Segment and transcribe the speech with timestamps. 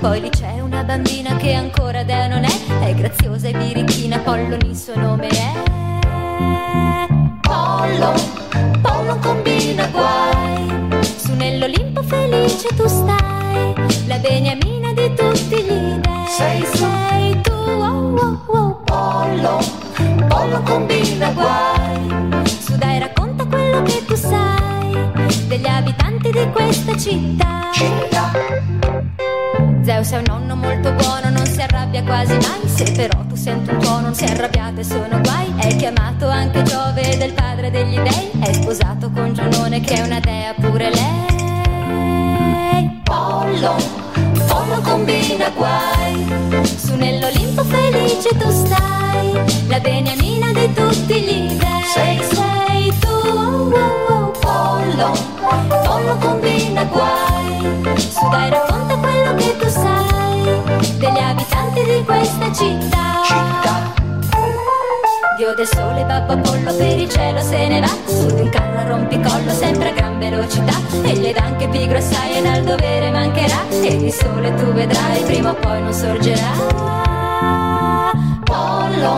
[0.00, 4.60] Poi lì c'è una bambina che ancora dea non è, è graziosa e birichina, Pollon
[4.62, 4.76] il
[43.68, 43.76] Pollo,
[44.46, 46.26] Pollo combina guai.
[46.76, 49.32] Su nell'Olimpo felice tu stai.
[49.68, 51.82] La beniamina di tutti gli dei.
[51.92, 55.12] Sei, sei tu, oh, oh, oh, Pollo,
[55.84, 57.98] Pollo combina guai.
[57.98, 63.20] Su dai racconta quello che tu sai degli abitanti di questa città.
[63.24, 63.92] Città.
[65.36, 68.88] Dio del sole, babbo Apollo, per il cielo se ne va Su di un carro
[68.88, 73.68] rompicollo, sempre a gran velocità E gli dà anche pigro assai e dal dovere mancherà
[73.70, 76.96] E di sole tu vedrai, prima o poi non sorgerà.
[78.44, 79.16] Pollo,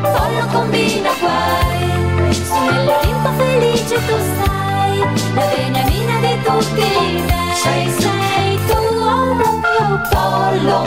[0.00, 4.98] pollo combina guai Su nell'Olimpo felice tu stai
[5.34, 10.84] La beniamina di tutti gli dei Sei, sei tu, oh, pollo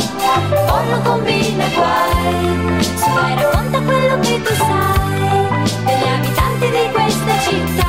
[0.67, 7.87] Pollo combina guai Su dai racconta quello che tu sai Degli abitanti di questa città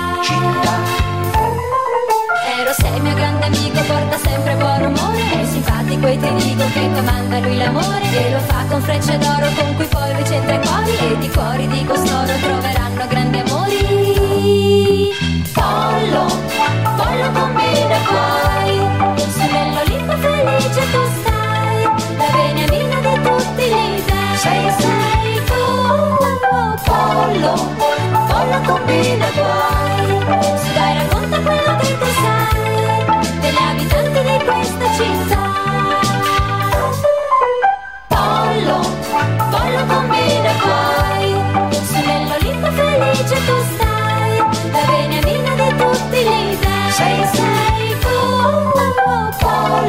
[2.68, 6.90] Ero sei mio grande amico, porta sempre buon umore È simpatico e ti dico che
[6.92, 8.04] comanda lui l'amore.
[8.12, 10.98] E lo fa con frecce d'oro con cui poi lui c'entra i cuori.
[10.98, 12.77] E di cuori di costoro troveranno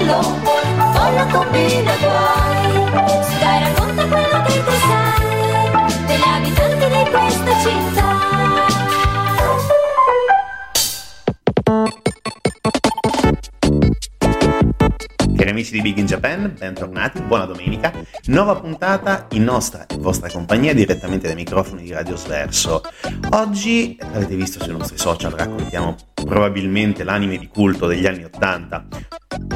[0.10, 0.38] pollo
[0.94, 8.18] Pollo combina guai Su dai racconta quello che tu sai Degli abitanti di questa città
[15.38, 17.94] Cari amici di Big in Japan, bentornati, buona domenica.
[18.26, 22.82] Nuova puntata in nostra e vostra compagnia direttamente dai microfoni di Radio Sverso.
[23.30, 28.88] Oggi, avete visto sui nostri social, raccontiamo probabilmente l'anime di culto degli anni 80.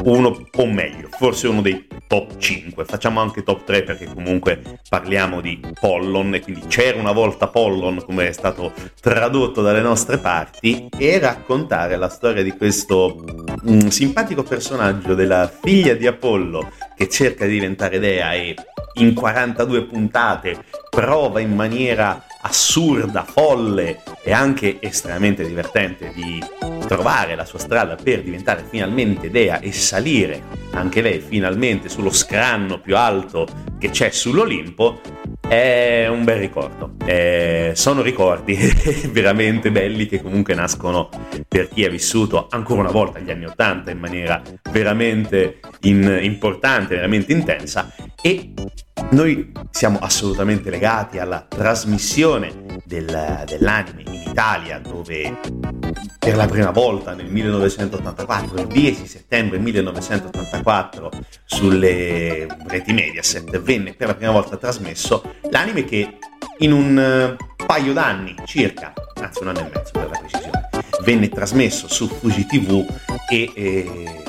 [0.06, 2.85] Uno, o meglio, forse uno dei top 5.
[2.85, 8.03] Facciamo anche top 3 perché comunque parliamo di Pollon e quindi c'era una volta Pollon
[8.06, 13.23] come è stato tradotto dalle nostre parti e raccontare la storia di questo
[13.68, 18.56] mm, simpatico personaggio della figlia di Apollo che cerca di diventare dea e
[18.96, 26.43] in 42 puntate prova in maniera assurda, folle e anche estremamente divertente di
[26.87, 32.79] trovare la sua strada per diventare finalmente dea e salire anche lei finalmente sullo scranno
[32.79, 35.01] più alto che c'è sull'Olimpo
[35.47, 36.93] è un bel ricordo.
[37.05, 38.55] Eh, sono ricordi
[39.11, 41.09] veramente belli che comunque nascono
[41.47, 46.95] per chi ha vissuto ancora una volta gli anni Ottanta in maniera veramente in- importante,
[46.95, 48.53] veramente intensa e
[49.13, 55.40] noi siamo assolutamente legati alla trasmissione del, dell'anime in Italia dove
[56.18, 61.11] per la prima volta nel 1984, il 10 settembre 1984
[61.46, 66.17] sulle reti Mediaset venne per la prima volta trasmesso l'anime che
[66.59, 70.70] in un eh, paio d'anni circa, anzi un anno e mezzo per la precisione,
[71.03, 72.85] venne trasmesso su Fuji TV
[73.29, 74.23] e eh,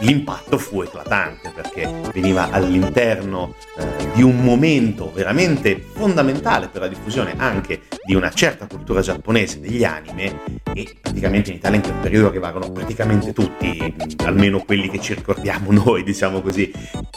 [0.00, 7.34] l'impatto fu eclatante perché veniva all'interno eh, di un momento veramente fondamentale per la diffusione
[7.36, 10.40] anche di una certa cultura giapponese degli anime
[10.74, 13.94] e praticamente in Italia in quel periodo arrivarono praticamente tutti,
[14.24, 16.70] almeno quelli che ci ricordiamo noi, diciamo così.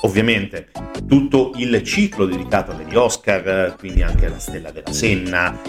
[0.03, 0.69] Ovviamente
[1.07, 5.59] tutto il ciclo dedicato agli Oscar, quindi anche la Stella della Senna,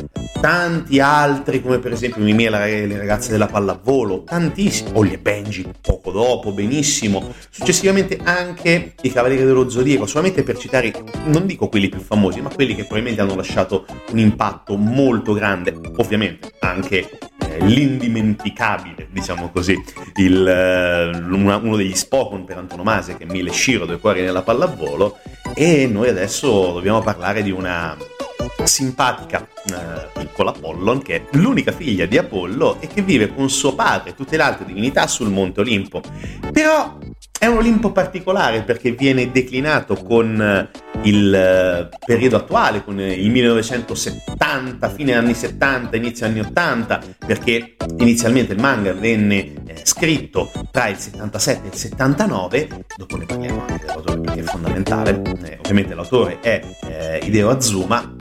[0.40, 5.66] tanti altri come per esempio Mimì e le ragazze della pallavolo, tantissimi, Ollie e Benji
[5.80, 10.92] poco dopo, benissimo, successivamente anche i Cavalieri dello Zodiaco, solamente per citare,
[11.24, 15.74] non dico quelli più famosi, ma quelli che probabilmente hanno lasciato un impatto molto grande,
[15.96, 19.82] ovviamente anche eh, l'indimenticabile, diciamo così,
[20.16, 25.18] il, eh, uno degli Spokon per antonomasia che è Mille Shiro, due cuori nella pallavolo,
[25.54, 27.96] e noi adesso dobbiamo parlare di una
[28.66, 33.74] simpatica eh, piccola Apollon che è l'unica figlia di Apollo e che vive con suo
[33.74, 36.00] padre e tutte le altre divinità sul Monte Olimpo.
[36.52, 36.98] Però
[37.40, 40.68] è un Olimpo particolare perché viene declinato con eh,
[41.04, 48.52] il eh, periodo attuale, con il 1970, fine anni 70, inizio anni 80, perché inizialmente
[48.52, 52.68] il manga venne eh, scritto tra il 77 e il 79,
[52.98, 58.16] dopo ne parliamo anche dell'autore perché è fondamentale, eh, ovviamente l'autore è eh, Hideo Azuma,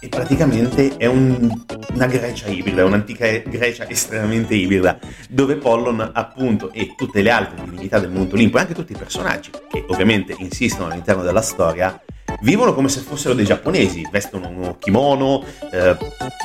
[0.00, 1.50] e praticamente è un,
[1.92, 4.98] una Grecia ibrida, un'antica Grecia estremamente ibrida,
[5.28, 8.96] dove Pollon appunto e tutte le altre divinità del mondo Olimpo e anche tutti i
[8.96, 12.00] personaggi che ovviamente insistono all'interno della storia
[12.40, 15.96] vivono come se fossero dei giapponesi, vestono uno kimono, eh,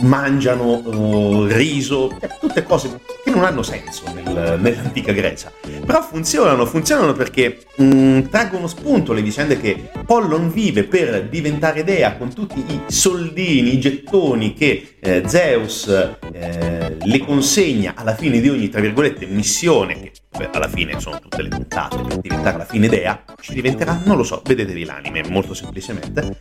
[0.01, 5.51] mangiano uh, riso, cioè, tutte cose che non hanno senso nel, nell'antica Grecia.
[5.89, 11.83] Però funzionano, funzionano perché mh, mm, traggono spunto le vicende che Pollon vive per diventare
[11.83, 15.87] dea con tutti i soldini, i gettoni che eh, Zeus
[16.31, 21.19] eh, le consegna alla fine di ogni, tra virgolette, missione, che beh, alla fine sono
[21.19, 25.23] tutte le puntate per diventare alla fine dea, ci diventerà, non lo so, vedetevi l'anime,
[25.27, 26.37] molto semplicemente.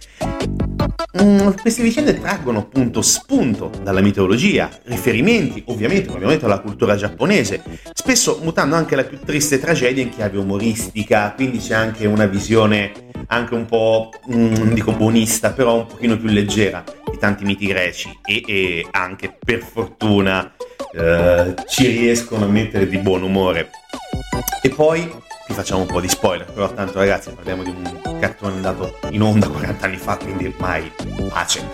[1.22, 7.62] Mm, queste vicende traggono appunto spunto dalla mitologia, riferimenti ovviamente, ovviamente alla cultura giapponese,
[7.92, 13.06] spesso mutando anche la più triste tragedia in chiave umoristica, quindi c'è anche una visione
[13.28, 18.18] anche un po', mm, dico buonista, però un pochino più leggera di tanti miti greci
[18.24, 20.52] e, e anche per fortuna
[20.98, 23.70] eh, ci riescono a mettere di buon umore.
[24.60, 25.08] E poi
[25.48, 29.22] vi facciamo un po' di spoiler, però tanto ragazzi parliamo di un cartone andato in
[29.22, 30.92] onda 40 anni fa, quindi ormai
[31.30, 31.66] pace.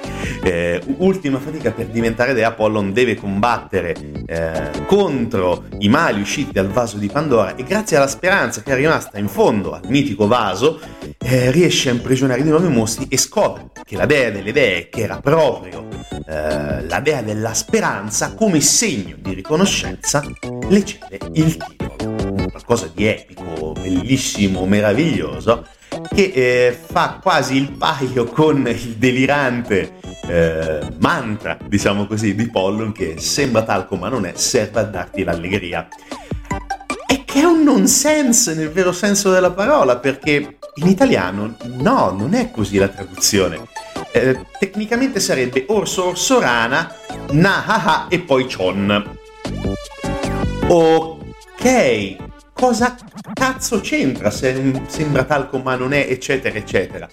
[0.43, 6.69] Eh, ultima fatica per diventare Dea, Apollon deve combattere eh, contro i mali usciti dal
[6.69, 10.81] vaso di Pandora e grazie alla speranza che è rimasta in fondo al mitico vaso
[11.19, 14.89] eh, riesce a imprigionare di nuovo i mostri e scopre che la dea delle dee,
[14.89, 15.89] che era proprio
[16.27, 20.23] eh, la dea della speranza, come segno di riconoscenza
[20.69, 22.14] le cede il titolo
[22.55, 25.67] qualcosa di epico, bellissimo, meraviglioso,
[26.15, 29.95] che eh, fa quasi il paio con il delirante
[30.29, 35.25] eh, mantra, diciamo così, di Pollon che sembra talco ma non è, serve a darti
[35.25, 35.89] l'allegria.
[37.09, 42.35] E che è un nonsense nel vero senso della parola, perché in italiano no, non
[42.35, 43.67] è così la traduzione.
[44.13, 46.95] Eh, tecnicamente sarebbe orso orso rana,
[47.31, 49.19] na ha ha e poi chon.
[50.69, 52.17] Ok,
[52.55, 52.97] cosa
[53.35, 57.07] cazzo c'entra se sembra talco ma non è, eccetera, eccetera.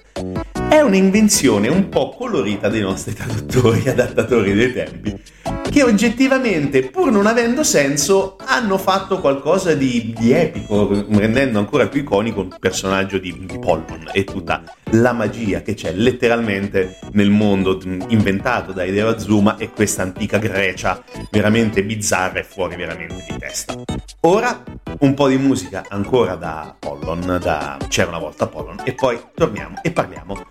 [0.69, 5.21] È un'invenzione un po' colorita dei nostri traduttori, adattatori dei tempi,
[5.69, 12.01] che oggettivamente, pur non avendo senso, hanno fatto qualcosa di, di epico, rendendo ancora più
[12.01, 17.79] iconico il personaggio di, di Pollon e tutta la magia che c'è letteralmente nel mondo
[18.07, 23.75] inventato da Hideo Azuma e questa antica Grecia veramente bizzarra e fuori veramente di testa.
[24.21, 24.63] Ora
[24.99, 29.77] un po' di musica ancora da Pollon, da C'era una volta Pollon, e poi torniamo
[29.81, 30.45] e parliamo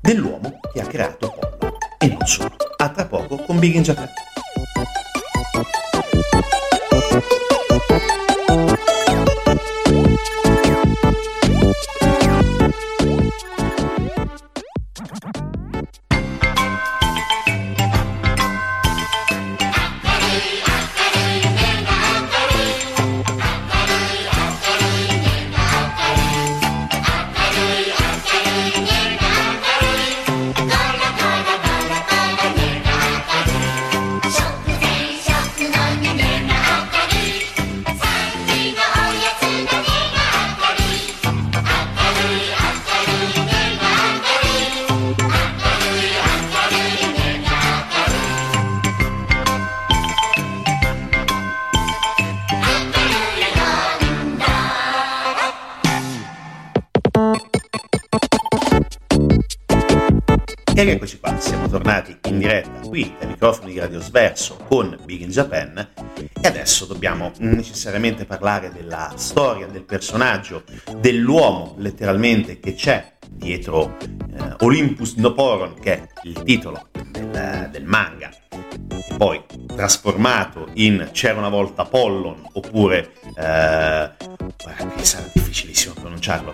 [0.00, 1.76] dell'uomo che ha creato Pollon.
[1.98, 2.54] E non solo.
[2.76, 4.08] A tra poco con Big in Japan.
[60.90, 65.30] Eccoci qua, siamo tornati in diretta qui dai microfoni di Radio Sverso con Big in
[65.30, 65.76] Japan.
[66.16, 70.64] E adesso dobbiamo necessariamente parlare della storia, del personaggio,
[70.96, 78.30] dell'uomo letteralmente che c'è dietro eh, Olympus Noporon, che è il titolo del, del manga,
[79.16, 79.40] poi
[79.74, 84.10] trasformato in C'era una volta Pollon, oppure, eh,
[85.02, 86.52] sarà difficilissimo pronunciarlo,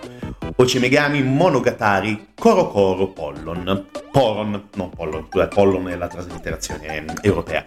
[0.61, 3.87] Ochimegami Monogatari Korokoro Pollon.
[4.11, 7.63] Poron, non Pollon, Pollon è la traslitterazione europea.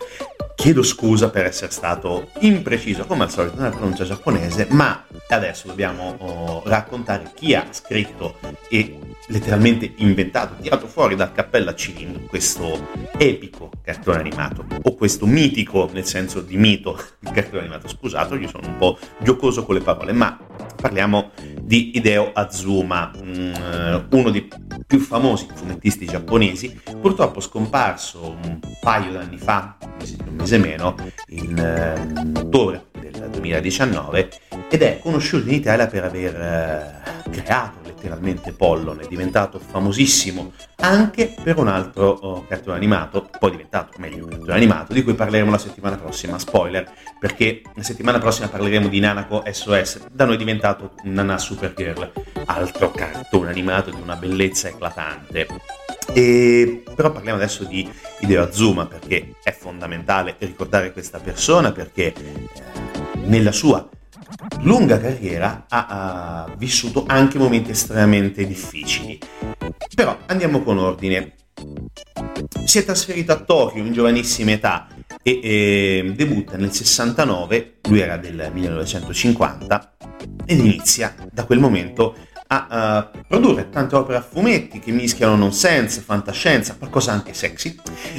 [0.55, 6.17] Chiedo scusa per essere stato impreciso come al solito nella pronuncia giapponese, ma adesso dobbiamo
[6.19, 8.37] oh, raccontare chi ha scritto
[8.69, 15.25] e letteralmente inventato, tirato fuori dal cappello a cilindro questo epico cartone animato, o questo
[15.25, 17.89] mitico, nel senso di mito, cartone animato.
[17.89, 20.39] Scusate, io sono un po' giocoso con le parole, ma
[20.83, 23.53] parliamo di Hideo Azuma, mm,
[24.11, 24.49] uno dei
[24.85, 29.77] più famosi fumettisti giapponesi, purtroppo scomparso un paio d'anni fa,
[30.27, 30.97] un mese meno,
[31.29, 34.31] in eh, ottobre del 2019,
[34.69, 41.35] ed è conosciuto in Italia per aver eh, creato letteralmente Pollon, è diventato famosissimo anche
[41.43, 45.51] per un altro oh, cartone animato, poi diventato meglio un cartone animato, di cui parleremo
[45.51, 46.91] la settimana prossima, spoiler,
[47.21, 52.11] perché la settimana prossima parleremo di Nanako SOS, da noi diventato Nana Supergirl,
[52.47, 55.47] altro cartone animato di una bellezza eclatante.
[56.13, 57.89] E, però parliamo adesso di
[58.21, 62.49] Hideo Azuma perché è fondamentale ricordare questa persona perché eh,
[63.25, 63.89] nella sua
[64.61, 69.19] lunga carriera ha, ha vissuto anche momenti estremamente difficili.
[69.95, 71.35] Però andiamo con ordine.
[72.65, 74.89] Si è trasferito a Tokyo in giovanissima età
[75.23, 79.93] e eh, debutta nel 69, lui era del 1950,
[80.47, 82.17] ed inizia da quel momento
[82.53, 87.75] a uh, produrre tante opere a fumetti che mischiano nonsense, fantascienza, qualcosa anche sexy,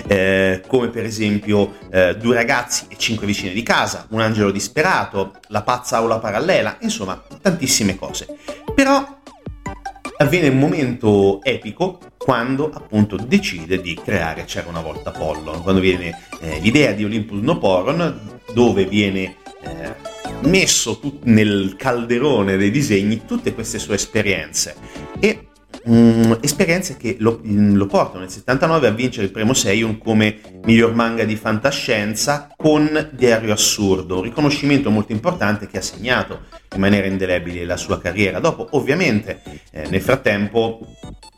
[0.07, 5.33] eh, come per esempio eh, Due ragazzi e cinque vicine di casa, Un angelo disperato,
[5.49, 8.37] La pazza aula parallela, insomma tantissime cose.
[8.73, 9.05] Però
[10.17, 16.17] avviene un momento epico quando appunto decide di creare C'era una volta Pollon, quando viene
[16.41, 19.35] eh, l'idea di Olympus No Poron, dove viene
[20.41, 24.75] messo tut- nel calderone dei disegni tutte queste sue esperienze
[25.19, 25.47] e
[25.89, 30.39] Mm, esperienze che lo, mm, lo, portano nel 79 a vincere il premio Seiun come
[30.63, 36.43] miglior manga di fantascienza con Diario Assurdo, un riconoscimento molto importante che ha segnato
[36.73, 38.39] in maniera indelebile la sua carriera.
[38.39, 39.41] Dopo, ovviamente,
[39.71, 40.87] eh, nel frattempo,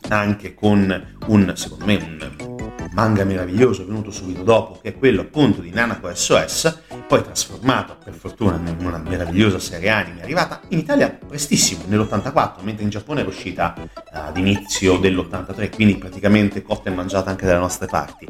[0.10, 5.62] anche con un, secondo me, un manga meraviglioso venuto subito dopo, che è quello appunto
[5.62, 11.10] di Nanako SOS, poi trasformato per fortuna in una meravigliosa serie anime, arrivata in Italia
[11.10, 16.94] prestissimo, nell'84, mentre in Giappone era uscita uh, ad inizio dell'83, quindi praticamente cotta e
[16.94, 18.28] mangiata anche dalle nostre parti.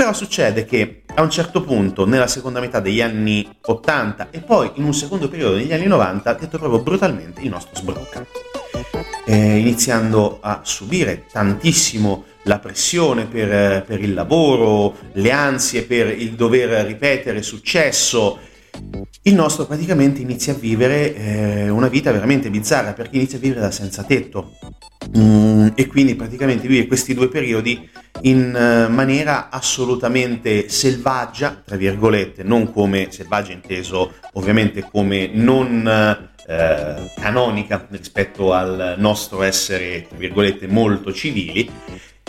[0.00, 4.70] Però succede che a un certo punto, nella seconda metà degli anni 80 e poi
[4.74, 8.24] in un secondo periodo negli anni 90, detto proprio brutalmente, il nostro sbrocca.
[9.26, 16.32] Eh, iniziando a subire tantissimo la pressione per, per, il lavoro, le ansie per il
[16.32, 18.38] dover ripetere successo,
[19.22, 23.60] il nostro praticamente inizia a vivere eh, una vita veramente bizzarra perché inizia a vivere
[23.60, 24.52] da senza tetto.
[25.16, 27.88] Mm, e quindi praticamente vive questi due periodi
[28.22, 37.20] in uh, maniera assolutamente selvaggia, tra virgolette, non come selvaggia inteso ovviamente come non uh,
[37.20, 41.70] canonica rispetto al nostro essere, tra virgolette, molto civili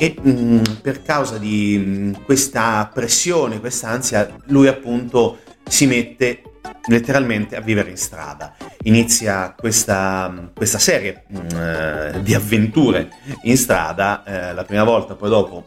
[0.01, 5.86] e mh, mm, per causa di mh, mm, questa pressione, questa ansia, lui appunto si
[5.86, 6.41] mette
[6.88, 8.55] letteralmente a vivere in strada.
[8.84, 13.12] Inizia questa, questa serie mh, mm, di avventure
[13.43, 15.63] in strada, eh, la prima volta, poi dopo,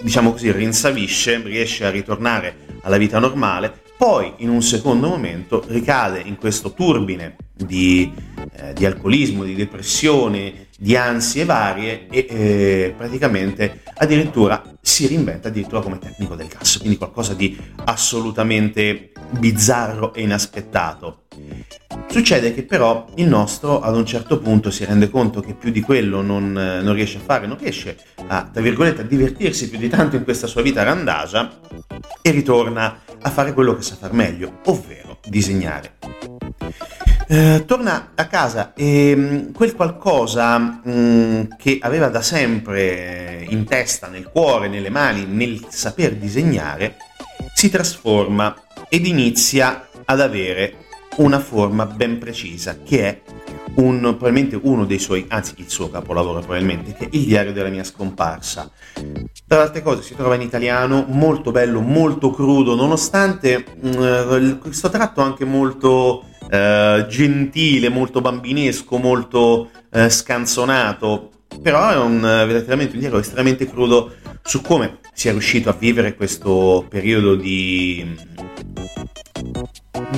[0.00, 6.20] diciamo così, rinsavisce, riesce a ritornare alla vita normale, poi in un secondo momento ricade
[6.24, 8.12] in questo turbine di,
[8.56, 15.82] eh, di alcolismo, di depressione, di ansie varie e eh, praticamente addirittura si reinventa addirittura
[15.82, 21.24] come tecnico del gas, quindi qualcosa di assolutamente bizzarro e inaspettato.
[22.08, 25.82] Succede che però il nostro ad un certo punto si rende conto che più di
[25.82, 29.88] quello non, non riesce a fare, non riesce a, tra virgolette, a divertirsi più di
[29.88, 31.60] tanto in questa sua vita randagia
[32.22, 36.39] e ritorna a fare quello che sa far meglio, ovvero disegnare.
[37.32, 43.46] Eh, torna a casa e mh, mm, quel qualcosa mh, mm, che aveva da sempre
[43.48, 46.96] in testa, nel cuore, nelle mani, nel saper disegnare,
[47.54, 48.52] si trasforma
[48.88, 50.86] ed inizia ad avere
[51.18, 53.20] una forma ben precisa che è
[53.76, 57.68] un, probabilmente uno dei suoi, anzi il suo capolavoro probabilmente, che è Il diario della
[57.68, 58.70] mia scomparsa.
[59.46, 64.58] Tra le altre cose si trova in italiano, molto bello, molto crudo, nonostante mh, mm,
[64.58, 71.30] questo tratto anche molto eh, gentile, molto bambinesco, molto eh, scanzonato,
[71.62, 76.86] però è un, veramente un diario estremamente crudo su come sia riuscito a vivere questo
[76.88, 78.16] periodo di,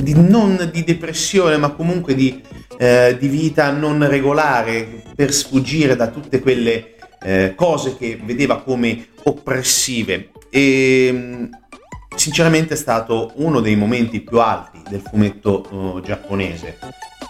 [0.00, 2.40] di non di depressione, ma comunque di
[2.82, 9.06] eh, di vita non regolare per sfuggire da tutte quelle eh, cose che vedeva come
[9.22, 10.30] oppressive.
[10.50, 11.44] E mm,
[12.16, 16.78] sinceramente è stato uno dei momenti più alti del fumetto uh, giapponese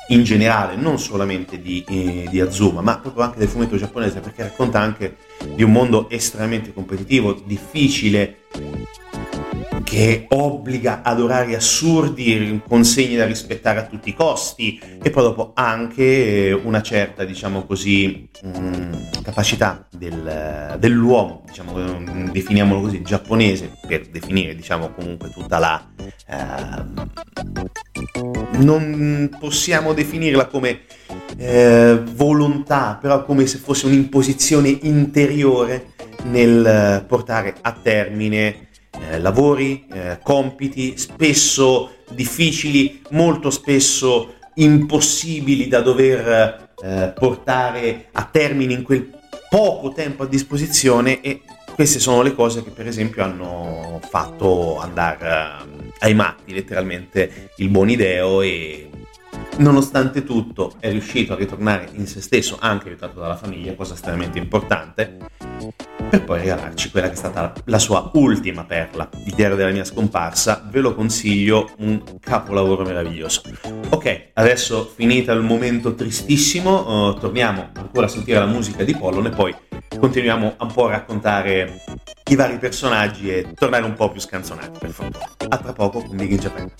[0.08, 4.44] in generale, non solamente di, eh, di, Azuma, ma proprio anche del fumetto giapponese, perché
[4.44, 5.16] racconta anche
[5.54, 8.44] di un mondo estremamente competitivo, difficile,
[9.92, 15.50] che obbliga ad orari assurdi, consegne da rispettare a tutti i costi e poi dopo
[15.54, 24.06] anche una certa, diciamo così, mm, capacità del, dell'uomo, diciamo, mm, definiamolo così, giapponese, per
[24.06, 25.86] definire, diciamo, comunque tutta la...
[26.26, 27.10] Eh,
[28.60, 30.84] non possiamo definirla come
[31.36, 35.88] eh, volontà, però come se fosse un'imposizione interiore
[36.24, 38.70] nel portare a termine
[39.10, 48.74] eh, lavori, eh, compiti spesso difficili, molto spesso impossibili da dover eh, portare a termine
[48.74, 49.08] in quel
[49.48, 51.42] poco tempo a disposizione e
[51.74, 57.68] queste sono le cose che per esempio hanno fatto andare uh, ai matti letteralmente il
[57.68, 58.90] buon ideo e
[59.58, 64.38] nonostante tutto è riuscito a ritornare in se stesso anche aiutato dalla famiglia cosa estremamente
[64.38, 65.18] importante
[66.12, 69.84] per poi regalarci quella che è stata la sua ultima perla, il diario della mia
[69.84, 70.62] scomparsa.
[70.70, 73.40] Ve lo consiglio, un capolavoro meraviglioso.
[73.88, 79.26] Ok, adesso finita il momento tristissimo, uh, torniamo ancora a sentire la musica di Pollon
[79.26, 79.54] e poi
[79.98, 81.82] continuiamo un po' a raccontare
[82.30, 85.30] i vari personaggi e tornare un po' più scanzonati, per favore.
[85.48, 86.70] A tra poco con Big in Japan.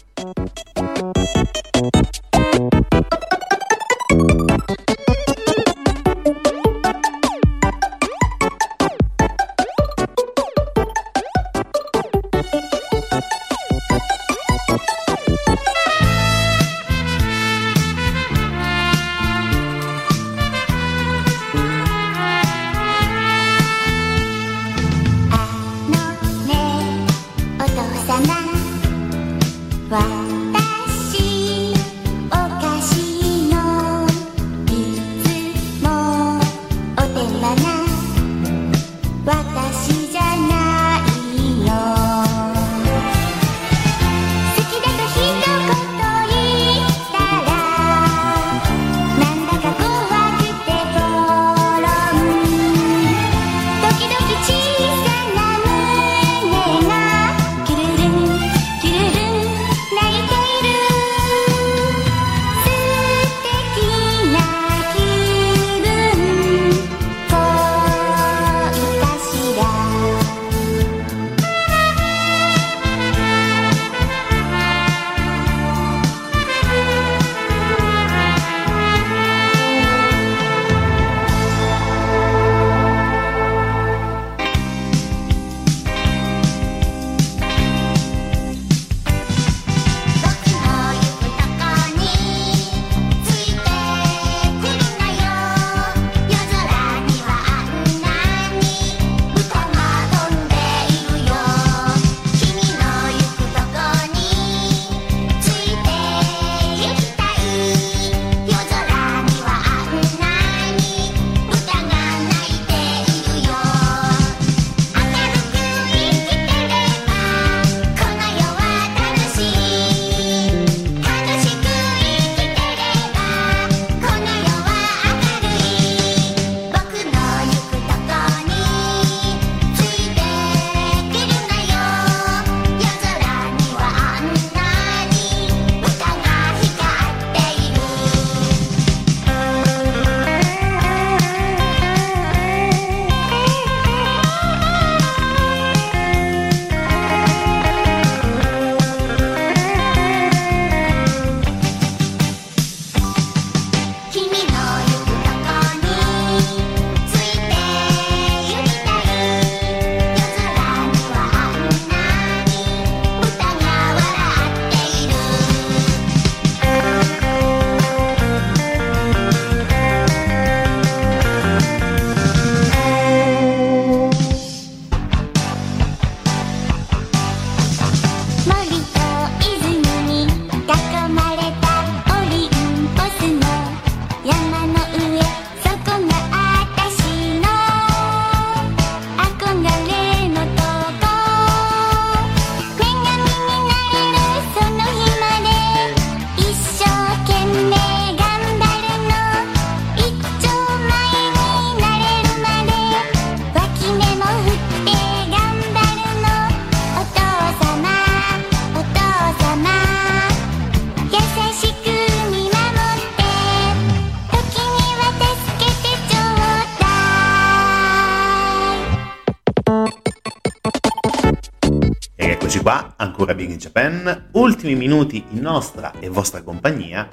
[223.03, 227.09] Ancora Big in Japan, ultimi minuti in nostra e vostra compagnia,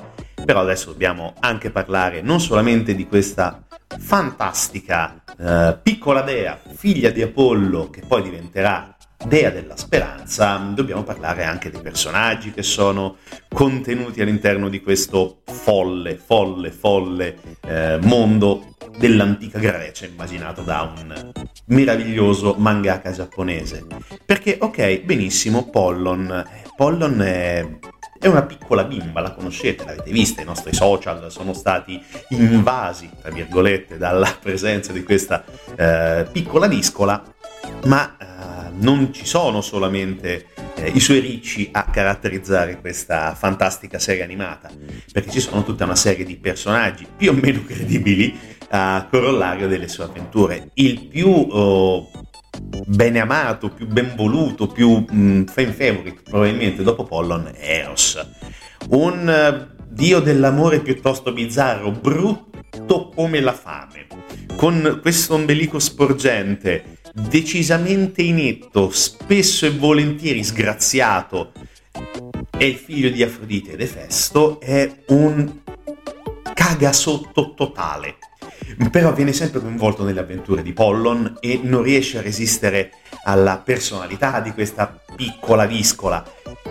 [0.45, 3.63] però adesso dobbiamo anche parlare non solamente di questa
[3.97, 11.43] fantastica eh, piccola dea, figlia di Apollo, che poi diventerà dea della speranza, dobbiamo parlare
[11.43, 17.35] anche dei personaggi che sono contenuti all'interno di questo folle, folle, folle
[17.67, 21.31] eh, mondo dell'antica Grecia immaginato da un
[21.65, 23.85] meraviglioso mangaka giapponese.
[24.25, 26.31] Perché, ok, benissimo, Pollon.
[26.31, 27.67] Eh, Pollon è
[28.19, 33.31] è una piccola bimba, la conoscete, l'avete vista, i nostri social sono stati invasi, tra
[33.31, 35.45] virgolette, dalla presenza di questa
[35.77, 37.23] eh, piccola discola,
[37.85, 44.23] ma eh, non ci sono solamente eh, i suoi ricci a caratterizzare questa fantastica serie
[44.23, 44.69] animata,
[45.13, 48.37] perché ci sono tutta una serie di personaggi più o meno credibili
[48.69, 50.69] a corollario delle sue avventure.
[50.75, 52.09] Il più oh,
[52.85, 58.27] bene amato, più ben voluto, più mm, fan favorite probabilmente dopo Pollon è Eros.
[58.89, 64.07] Un uh, dio dell'amore piuttosto bizzarro, brutto come la fame,
[64.55, 71.51] con questo ombelico sporgente decisamente inetto, spesso e volentieri sgraziato,
[72.49, 75.61] è il figlio di Afrodite ed Efesto, è un
[76.53, 78.17] cagasotto totale.
[78.91, 82.91] Però viene sempre coinvolto nelle avventure di Pollon e non riesce a resistere
[83.23, 86.23] alla personalità di questa piccola viscola.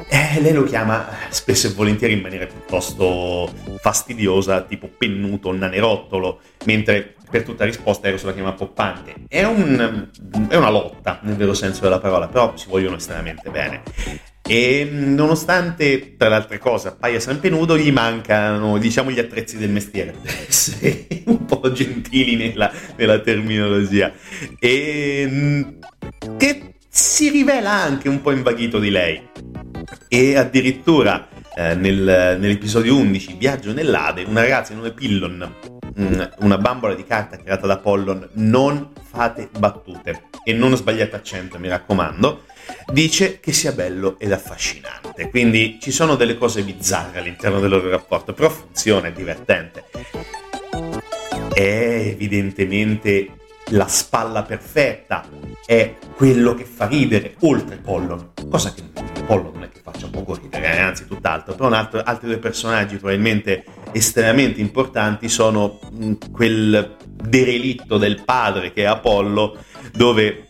[0.09, 7.15] Eh, lei lo chiama spesso e volentieri in maniera piuttosto fastidiosa, tipo pennuto, nanerottolo, mentre
[7.31, 9.15] per tutta risposta Eros la chiama poppante.
[9.29, 10.09] È, un,
[10.49, 13.83] è una lotta, nel vero senso della parola, però si vogliono estremamente bene.
[14.51, 19.69] E nonostante, tra le altre cose, appaia sempre nudo, gli mancano, diciamo, gli attrezzi del
[19.69, 20.15] mestiere,
[20.49, 24.11] essere un po' gentili nella, nella terminologia.
[24.59, 25.77] E
[26.39, 29.21] che si rivela anche un po' invaghito di lei.
[30.09, 35.55] E addirittura eh, nel, nell'episodio 11, Viaggio nell'Ade, una ragazza di nome Pillon,
[36.01, 41.59] mm, una bambola di carta creata da Pollon, non fate battute e non sbagliate accento,
[41.59, 42.45] mi raccomando,
[42.93, 45.29] dice che sia bello ed affascinante.
[45.31, 49.85] Quindi ci sono delle cose bizzarre all'interno del loro rapporto, però funziona, è divertente.
[51.53, 53.33] È evidentemente
[53.71, 55.29] la spalla perfetta,
[55.67, 58.83] è quello che fa ridere, oltre Pollon, cosa che
[59.27, 62.97] Pollon non è che faccia poco ridere, eh, anzi tutt'altro, però altro, altri due personaggi
[62.97, 69.59] probabilmente estremamente importanti sono mh, quel derelitto del padre che è Apollo,
[69.93, 70.48] dove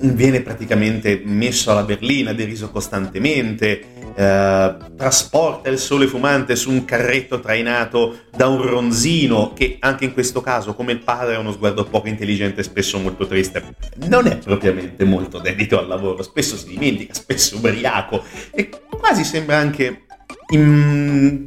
[0.00, 7.40] viene praticamente messo alla berlina, deriso costantemente, eh, trasporta il sole fumante su un carretto
[7.40, 11.84] trainato da un ronzino che anche in questo caso, come il padre, ha uno sguardo
[11.84, 13.74] poco intelligente e spesso molto triste.
[14.06, 19.56] Non è propriamente molto dedito al lavoro, spesso si dimentica, spesso ubriaco e quasi sembra
[19.58, 20.02] anche...
[20.50, 21.44] In...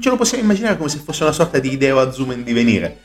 [0.00, 3.00] ce lo possiamo immaginare come se fosse una sorta di ideo a zoom in divenire.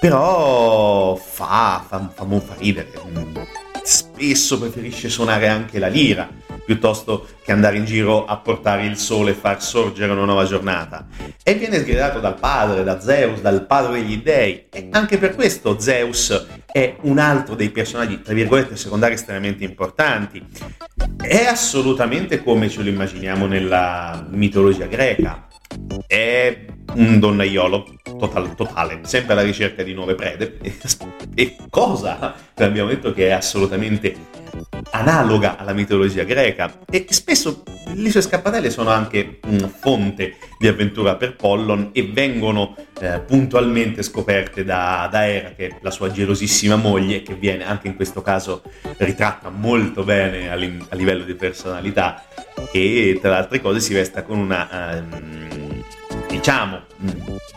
[0.00, 2.90] Però fa, fa, fa, fa ridere
[3.82, 6.28] spesso preferisce suonare anche la lira
[6.70, 11.04] piuttosto che andare in giro a portare il sole e far sorgere una nuova giornata.
[11.42, 14.66] E viene sgridato dal padre, da Zeus, dal padre degli dei.
[14.70, 20.46] E anche per questo Zeus è un altro dei personaggi, tra virgolette, secondari estremamente importanti.
[21.16, 25.48] È assolutamente come ce lo immaginiamo nella mitologia greca.
[26.06, 27.86] È un donnaiolo
[28.18, 30.58] total, totale, sempre alla ricerca di nuove prede.
[31.32, 32.34] E, cosa?
[32.54, 34.14] Abbiamo detto che è assolutamente
[34.90, 37.62] analoga alla mitologia greca e spesso
[37.94, 39.38] le sue scappatelle sono anche
[39.78, 46.10] fonte di avventura per Pollon e vengono eh, puntualmente scoperte da, da è la sua
[46.10, 48.62] gelosissima moglie, che viene anche in questo caso
[48.98, 52.24] ritratta molto bene a livello di personalità
[52.72, 55.04] e tra le altre cose si vesta con una...
[55.12, 55.69] Um,
[56.30, 56.82] diciamo,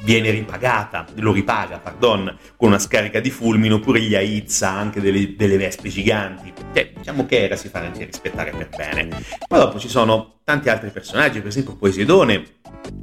[0.02, 5.36] viene ripagata, lo ripaga, pardon, con una scarica di fulmine, oppure gli aizza anche delle,
[5.36, 6.52] delle vespe giganti.
[6.74, 9.08] Cioè, diciamo che Era si fa anche rispettare per bene.
[9.48, 12.44] Poi dopo ci sono tanti altri personaggi, per esempio Poesidone,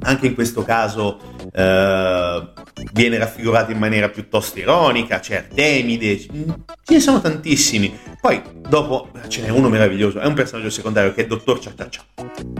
[0.03, 1.19] anche in questo caso
[1.51, 2.49] eh,
[2.93, 6.29] viene raffigurato in maniera piuttosto ironica, c'è Artemide, ce
[6.87, 7.97] ne sono tantissimi.
[8.19, 11.73] Poi dopo ce n'è uno meraviglioso, è un personaggio secondario che è il Dottor Cia
[11.75, 12.03] Cia Cia.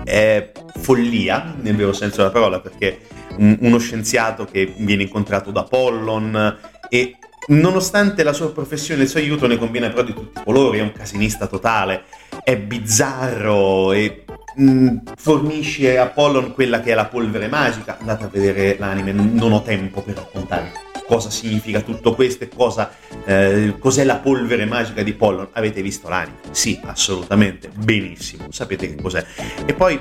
[0.03, 3.01] È follia, nel vero senso della parola, perché
[3.37, 6.57] un, uno scienziato che viene incontrato da Pollon
[6.89, 7.17] e
[7.47, 10.79] nonostante la sua professione e il suo aiuto ne conviene però di tutti i colori,
[10.79, 12.03] è un casinista totale,
[12.43, 17.97] è bizzarro e mh, fornisce a Pollon quella che è la polvere magica.
[17.99, 22.89] Andate a vedere l'anime, non ho tempo per raccontare cosa significa tutto questo e cosa
[23.25, 25.49] Eh, cos'è la polvere magica di Pollon?
[25.51, 26.37] Avete visto l'anime?
[26.51, 29.23] Sì, assolutamente, benissimo, sapete che cos'è.
[29.65, 29.99] E poi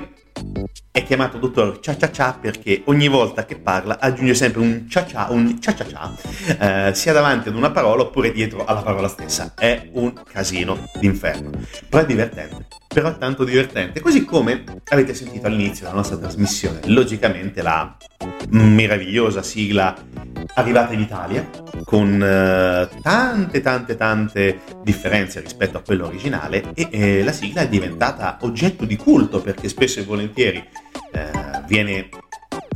[0.89, 5.05] è chiamato dottor Cia Cia Cia perché ogni volta che parla aggiunge sempre un Cia
[5.05, 9.07] Cia, un Cia Cia Cia, eh, sia davanti ad una parola oppure dietro alla parola
[9.07, 9.53] stessa.
[9.55, 11.51] È un casino d'inferno,
[11.89, 14.01] però è divertente però tanto divertente.
[14.01, 17.95] Così come avete sentito all'inizio della nostra trasmissione, logicamente la
[18.49, 19.95] meravigliosa sigla
[20.55, 21.49] arrivata in Italia,
[21.85, 27.69] con uh, tante tante tante differenze rispetto a quella originale, e eh, la sigla è
[27.69, 30.57] diventata oggetto di culto perché spesso e volentieri
[31.13, 31.31] eh,
[31.67, 32.09] viene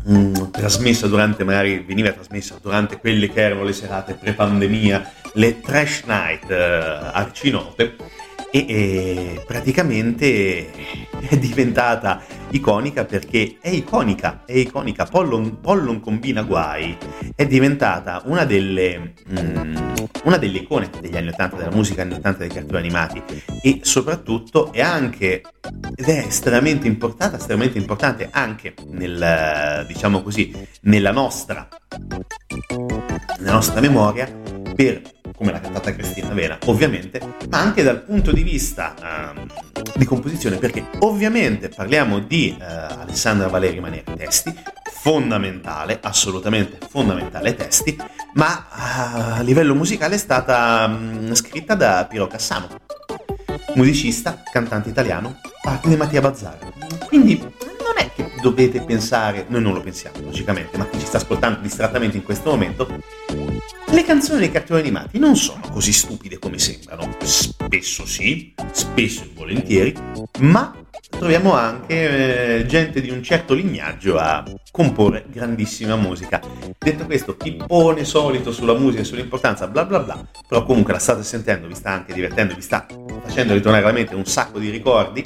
[0.10, 6.04] mm, trasmessa durante, magari veniva trasmessa durante quelle che erano le serate pre-pandemia, le trash
[6.06, 7.95] night eh, arcinote
[8.56, 10.72] e, e praticamente
[11.28, 15.04] è diventata iconica perché è iconica, è iconica.
[15.04, 16.96] Pollon, Pollon combina guai
[17.36, 19.76] è diventata una delle, mm,
[20.24, 23.22] una delle icone degli anni 80, della musica anni 80 dei cartoni animati
[23.62, 25.41] e soprattutto è anche
[25.94, 31.68] ed è estremamente importante, estremamente importante anche nel, diciamo così, nella nostra,
[33.39, 35.02] nella nostra memoria per
[35.36, 38.94] come la cantata Cristina Vera, ovviamente, ma anche dal punto di vista
[39.34, 39.48] uh,
[39.96, 42.64] di composizione, perché ovviamente parliamo di uh,
[43.02, 44.54] Alessandra Valeri Manieri Testi,
[44.92, 47.98] fondamentale, assolutamente fondamentale testi,
[48.36, 52.68] ma uh, a livello musicale è stata um, scritta da Piero Cassano,
[53.74, 56.60] musicista, cantante italiano, parte di Mattia Bazzara.
[57.08, 61.18] Quindi non è che dovete pensare, noi non lo pensiamo logicamente, ma chi ci sta
[61.18, 62.88] ascoltando distrattamente in questo momento,
[63.91, 67.15] le canzoni dei cartoni animati non sono così stupide come sembrano.
[67.22, 69.94] Spesso sì, spesso e volentieri,
[70.39, 70.76] ma
[71.10, 76.41] troviamo anche eh, gente di un certo lignaggio a comporre grandissima musica.
[76.78, 81.24] Detto questo, pippone solito sulla musica e sull'importanza, bla bla bla, però comunque la state
[81.24, 82.86] sentendo, vi sta anche divertendo, vi sta
[83.24, 85.26] facendo ritornare alla mente un sacco di ricordi.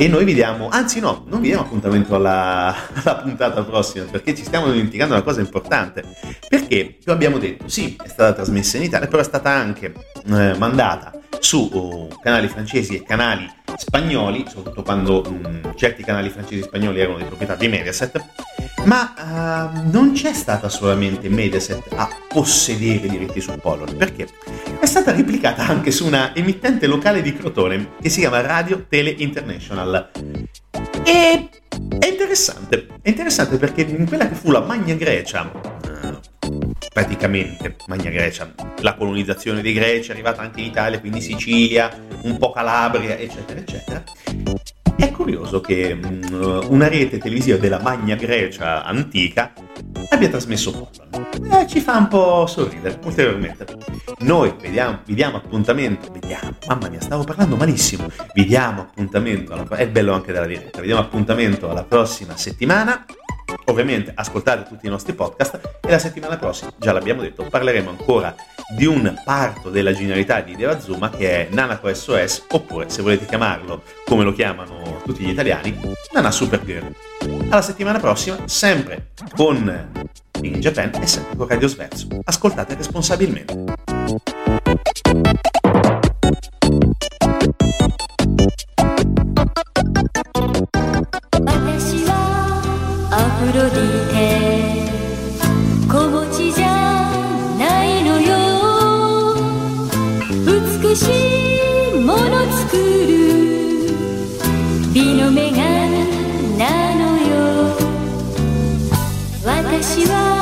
[0.00, 4.32] E noi vi diamo, anzi no, non vi diamo appuntamento alla, alla puntata prossima perché
[4.32, 6.04] ci stiamo dimenticando una cosa importante.
[6.48, 9.92] Perché, lo abbiamo detto, sì, è stata trasmessa in Italia, però è stata anche
[10.26, 16.60] eh, mandata su oh, canali francesi e canali spagnoli, soprattutto quando mh, certi canali francesi
[16.60, 18.24] e spagnoli erano di proprietà di Mediaset,
[18.84, 24.28] ma uh, non c'è stata solamente Mediaset a possedere i diritti su Pollon, perché?
[24.80, 29.10] È stata replicata anche su una emittente locale di Crotone che si chiama Radio Tele
[29.10, 30.10] International.
[31.04, 31.48] E
[31.98, 35.67] è interessante, è interessante perché in quella che fu la Magna Grecia, uh,
[36.98, 42.36] praticamente Magna Grecia, la colonizzazione dei Greci è arrivata anche in Italia, quindi Sicilia, un
[42.38, 44.02] po' Calabria, eccetera, eccetera.
[44.96, 49.52] È curioso che um, una rete televisiva della Magna Grecia antica
[50.10, 51.52] abbia trasmesso Pollon.
[51.52, 53.64] Eh, ci fa un po' sorridere ulteriormente.
[54.22, 58.10] Noi vediamo, vi diamo appuntamento, vediamo, mamma mia, stavo parlando malissimo.
[58.32, 63.04] Vi diamo appuntamento, alla, è bello anche della diretta, vi diamo appuntamento alla prossima settimana.
[63.68, 68.34] Ovviamente ascoltate tutti i nostri podcast e la settimana prossima, già l'abbiamo detto, parleremo ancora
[68.74, 73.26] di un parto della genialità di Deva Zuma che è Nanako SOS oppure se volete
[73.26, 75.78] chiamarlo come lo chiamano tutti gli italiani,
[76.12, 76.94] Nana Supergirl.
[77.50, 80.06] Alla settimana prossima, sempre con
[80.40, 82.06] in Japan e sempre con Radio Sverso.
[82.24, 83.76] Ascoltate responsabilmente.
[93.40, 93.72] フロディ
[94.10, 94.18] テ
[95.88, 96.66] 子持ちじゃ
[97.56, 98.34] ないのよ。
[100.44, 101.06] 美し
[101.94, 102.80] いもの作る
[104.92, 105.58] 美の女神
[106.58, 106.64] な
[106.96, 107.28] のよ。
[109.44, 110.37] 私は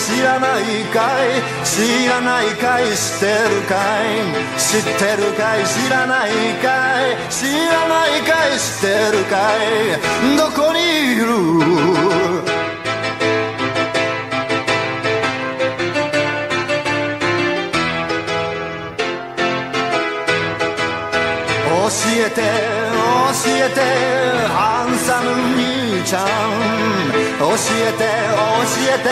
[0.00, 0.62] 知らない
[0.94, 1.28] かい。
[1.64, 4.08] 知らないかい知ってるかい。
[4.58, 5.64] 知ってるかい。
[5.64, 6.28] 知らない
[6.62, 6.66] か
[7.06, 7.30] い。
[7.30, 8.58] 知らないかい。
[8.58, 8.86] 知って
[9.16, 10.38] るかい。
[10.38, 10.78] どこに
[11.12, 11.26] いる？
[21.90, 22.44] 教えて教
[23.48, 23.78] えて。
[24.48, 25.60] ハンサム兄
[26.04, 26.24] ちゃん。
[27.40, 28.04] 教えて
[28.36, 29.08] 教えて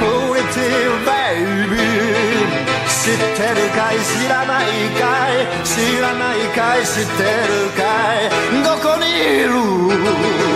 [0.00, 0.02] プ
[0.34, 1.10] リティベ
[1.40, 2.54] イビー。
[2.88, 3.20] 知って
[3.54, 4.66] るかい知らない
[4.98, 5.64] かい。
[5.64, 7.80] 知らないかい知ってるか
[8.18, 8.62] い。
[8.64, 10.53] どこにいる？